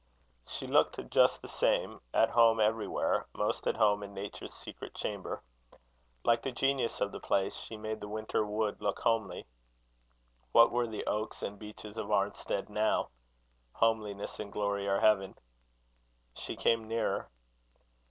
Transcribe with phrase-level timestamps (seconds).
[0.47, 5.43] She looked just the same; at home everywhere; most at home in Nature's secret chamber.
[6.23, 9.45] Like the genius of the place, she made the winter wood look homely.
[10.53, 13.09] What were the oaks and beeches of Arnstead now?
[13.73, 15.37] Homeliness and glory are Heaven.
[16.33, 17.29] She came nearer.